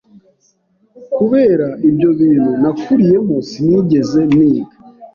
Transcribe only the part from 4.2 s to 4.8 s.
niga